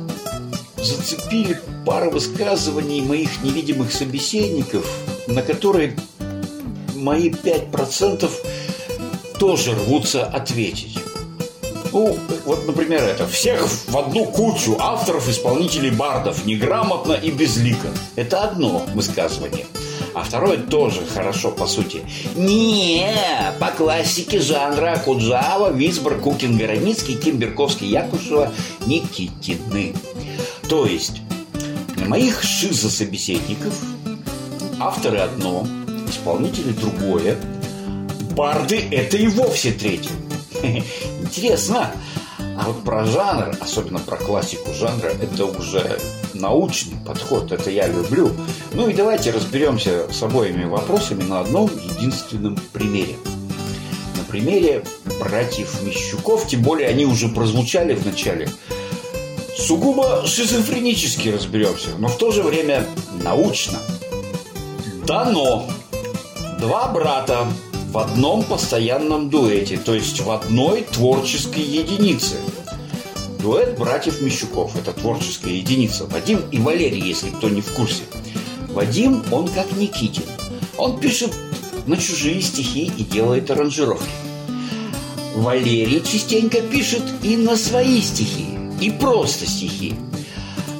зацепили 0.82 1.60
пара 1.86 2.10
высказываний 2.10 3.00
моих 3.00 3.42
невидимых 3.42 3.92
собеседников, 3.92 4.86
на 5.26 5.42
которые 5.42 5.96
мои 6.94 7.30
5% 7.30 8.30
тоже 9.38 9.74
рвутся 9.74 10.24
ответить. 10.24 10.98
Ну, 11.92 12.16
вот, 12.46 12.66
например, 12.66 13.02
это. 13.04 13.26
Всех 13.26 13.68
в 13.68 13.96
одну 13.98 14.24
кучу 14.24 14.76
авторов, 14.78 15.28
исполнителей, 15.28 15.90
бардов. 15.90 16.46
Неграмотно 16.46 17.12
и 17.12 17.30
безлико. 17.30 17.88
Это 18.16 18.44
одно 18.44 18.86
высказывание. 18.94 19.66
А 20.14 20.22
второе 20.22 20.58
тоже 20.58 21.02
хорошо, 21.14 21.50
по 21.50 21.66
сути. 21.66 22.02
Не, 22.34 23.14
по 23.58 23.68
классике 23.68 24.40
жанра 24.40 25.00
Куджава, 25.04 25.70
Висбор, 25.70 26.18
Кукин, 26.18 26.56
Городницкий, 26.56 27.16
Ким, 27.16 27.36
Берковский, 27.36 27.88
Якушева, 27.88 28.52
Никитины. 28.86 29.94
То 30.68 30.86
есть, 30.86 31.22
на 31.96 32.06
моих 32.06 32.42
шизособеседников 32.42 33.74
авторы 34.80 35.18
одно, 35.18 35.66
исполнители 36.08 36.72
другое, 36.72 37.36
барды 38.34 38.82
это 38.90 39.16
и 39.16 39.28
вовсе 39.28 39.72
третье. 39.72 40.10
Интересно. 41.22 41.90
А 42.38 42.66
вот 42.66 42.84
про 42.84 43.04
жанр, 43.04 43.56
особенно 43.60 43.98
про 43.98 44.16
классику 44.16 44.72
жанра, 44.74 45.08
это 45.08 45.46
уже 45.46 45.98
научный 46.34 46.96
подход, 47.04 47.50
это 47.50 47.70
я 47.70 47.86
люблю. 47.86 48.30
Ну 48.72 48.88
и 48.88 48.94
давайте 48.94 49.30
разберемся 49.30 50.12
с 50.12 50.22
обоими 50.22 50.64
вопросами 50.64 51.22
на 51.22 51.40
одном 51.40 51.70
единственном 51.70 52.58
примере. 52.72 53.16
На 54.16 54.24
примере 54.24 54.84
братьев 55.18 55.82
Мещуков, 55.82 56.46
тем 56.46 56.62
более 56.62 56.88
они 56.88 57.06
уже 57.06 57.28
прозвучали 57.28 57.94
в 57.94 58.04
начале. 58.04 58.48
Сугубо 59.58 60.26
шизофренически 60.26 61.28
разберемся, 61.28 61.90
но 61.98 62.08
в 62.08 62.16
то 62.16 62.32
же 62.32 62.42
время 62.42 62.86
научно. 63.22 63.78
Дано. 65.06 65.68
Два 66.58 66.88
брата 66.88 67.46
в 67.90 67.98
одном 67.98 68.44
постоянном 68.44 69.28
дуэте, 69.28 69.76
то 69.76 69.94
есть 69.94 70.20
в 70.20 70.30
одной 70.30 70.82
творческой 70.82 71.62
единице. 71.62 72.36
Дуэт 73.40 73.78
братьев 73.78 74.22
Мещуков– 74.22 74.74
это 74.76 74.92
творческая 74.92 75.52
единица. 75.52 76.06
Вадим 76.06 76.40
и 76.50 76.58
Валерий, 76.58 77.02
если 77.02 77.30
кто 77.30 77.48
не 77.48 77.60
в 77.60 77.72
курсе. 77.72 78.04
Вадим, 78.68 79.22
он 79.30 79.48
как 79.48 79.70
Никитин. 79.72 80.24
Он 80.78 80.98
пишет 80.98 81.32
на 81.86 81.96
чужие 81.96 82.40
стихи 82.40 82.90
и 82.96 83.02
делает 83.02 83.50
аранжировки. 83.50 84.08
Валерий 85.34 86.02
частенько 86.02 86.60
пишет 86.60 87.02
и 87.22 87.36
на 87.36 87.56
свои 87.56 88.00
стихи, 88.00 88.51
и 88.82 88.90
просто 88.90 89.46
стихи. 89.46 89.94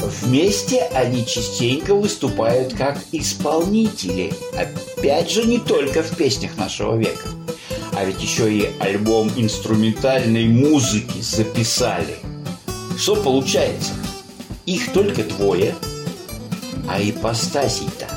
Вместе 0.00 0.80
они 0.92 1.24
частенько 1.24 1.94
выступают 1.94 2.74
как 2.74 2.98
исполнители. 3.12 4.32
Опять 4.56 5.30
же, 5.30 5.44
не 5.44 5.58
только 5.58 6.02
в 6.02 6.16
песнях 6.16 6.56
нашего 6.56 6.96
века. 6.96 7.28
А 7.92 8.04
ведь 8.04 8.20
еще 8.20 8.52
и 8.52 8.70
альбом 8.80 9.30
инструментальной 9.36 10.48
музыки 10.48 11.20
записали. 11.20 12.16
Что 12.98 13.14
получается? 13.14 13.92
Их 14.66 14.92
только 14.92 15.22
двое, 15.22 15.76
а 16.88 17.00
ипостасей-то 17.00 18.08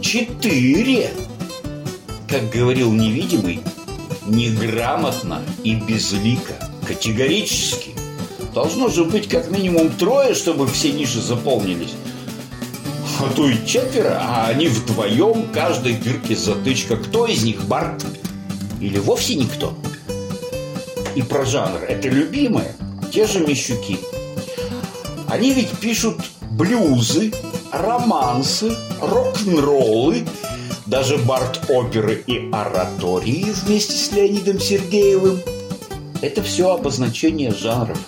четыре. 0.00 1.10
Как 2.26 2.48
говорил 2.50 2.92
невидимый, 2.92 3.60
неграмотно 4.26 5.42
и 5.64 5.74
безлико, 5.74 6.54
категорически. 6.86 7.97
Должно 8.58 8.88
же 8.88 9.04
быть 9.04 9.28
как 9.28 9.52
минимум 9.52 9.88
трое, 9.88 10.34
чтобы 10.34 10.66
все 10.66 10.90
ниши 10.90 11.20
заполнились. 11.20 11.92
А 13.20 13.32
то 13.36 13.48
и 13.48 13.64
четверо, 13.64 14.18
а 14.20 14.48
они 14.48 14.66
вдвоем, 14.66 15.46
каждой 15.54 15.94
дырке 15.94 16.34
затычка. 16.34 16.96
Кто 16.96 17.26
из 17.26 17.44
них 17.44 17.62
Барт? 17.66 18.04
Или 18.80 18.98
вовсе 18.98 19.36
никто? 19.36 19.74
И 21.14 21.22
про 21.22 21.44
жанр. 21.44 21.84
Это 21.88 22.08
любимое. 22.08 22.74
Те 23.12 23.28
же 23.28 23.46
Мещуки. 23.46 24.00
Они 25.28 25.52
ведь 25.52 25.70
пишут 25.78 26.16
блюзы, 26.50 27.32
романсы, 27.70 28.76
рок-н-роллы, 29.00 30.26
даже 30.86 31.16
бард-оперы 31.16 32.24
и 32.26 32.50
оратории 32.50 33.52
вместе 33.52 33.92
с 33.92 34.10
Леонидом 34.10 34.58
Сергеевым. 34.58 35.40
Это 36.22 36.42
все 36.42 36.72
обозначение 36.72 37.54
жанров. 37.54 37.98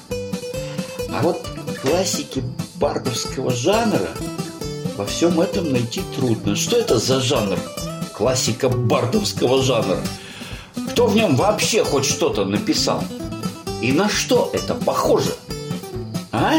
А 1.21 1.23
вот 1.23 1.47
классики 1.83 2.43
бардовского 2.77 3.51
жанра 3.51 4.09
во 4.97 5.05
всем 5.05 5.39
этом 5.39 5.71
найти 5.71 6.01
трудно. 6.17 6.57
Что 6.57 6.79
это 6.79 6.99
за 6.99 7.21
жанр? 7.21 7.59
Классика 8.15 8.71
бардовского 8.71 9.63
жанра. 9.63 9.99
Кто 10.93 11.07
в 11.09 11.15
нем 11.15 11.37
вообще 11.37 11.85
хоть 11.85 12.07
что-то 12.07 12.47
написал? 12.47 13.05
И 13.83 13.93
на 13.93 14.09
что 14.09 14.49
это 14.55 14.75
похоже? 14.75 15.35
А? 16.33 16.55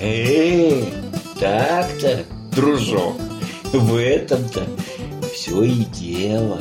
Эй, 0.00 0.92
так-то, 1.38 2.24
дружок, 2.50 3.14
в 3.72 3.94
этом-то 3.94 4.66
все 5.32 5.62
и 5.62 5.84
дело. 5.84 6.60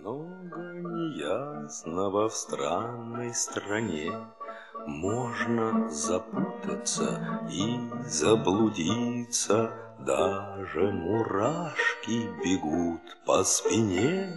Много 0.00 0.82
неясного 0.82 2.28
в 2.28 2.34
странной 2.34 3.32
стране 3.32 4.10
можно 4.88 5.88
запутаться 5.90 7.42
и 7.50 7.78
заблудиться, 8.06 9.70
Даже 9.98 10.92
мурашки 10.92 12.30
бегут 12.42 13.02
по 13.26 13.44
спине. 13.44 14.32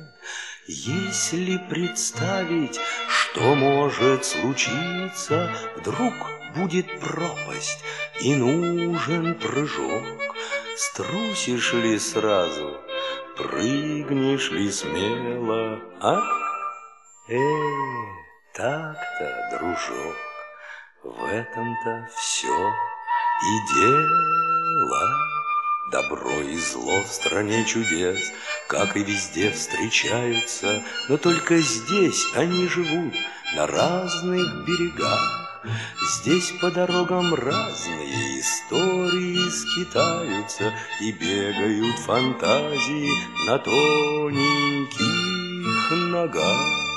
Если 0.67 1.57
представить, 1.69 2.79
что 3.07 3.55
может 3.55 4.25
случиться, 4.25 5.49
Вдруг 5.77 6.13
будет 6.55 6.87
пропасть 6.99 7.83
и 8.21 8.35
нужен 8.35 9.35
прыжок, 9.35 10.35
Струсишь 10.75 11.73
ли 11.73 11.97
сразу, 11.99 12.77
прыгнешь 13.37 14.51
ли 14.51 14.71
смело, 14.71 15.79
а? 16.01 16.21
Эй, 17.29 18.07
так-то, 18.53 19.57
дружок. 19.57 20.30
В 21.03 21.25
этом-то 21.25 22.07
все 22.15 22.47
и 22.47 23.73
дело. 23.73 25.09
Добро 25.91 26.41
и 26.41 26.55
зло 26.57 27.01
в 27.01 27.07
стране 27.07 27.65
чудес, 27.65 28.19
как 28.67 28.95
и 28.95 29.03
везде 29.03 29.49
встречаются, 29.49 30.83
но 31.09 31.17
только 31.17 31.57
здесь 31.57 32.23
они 32.35 32.67
живут 32.67 33.15
на 33.55 33.65
разных 33.65 34.63
берегах. 34.67 35.63
Здесь 36.03 36.53
по 36.61 36.69
дорогам 36.69 37.33
разные 37.33 38.39
истории 38.39 39.49
скитаются 39.49 40.71
и 41.01 41.11
бегают 41.13 41.97
фантазии 41.97 43.09
на 43.47 43.57
тоненьких 43.57 45.01
ногах. 46.11 46.90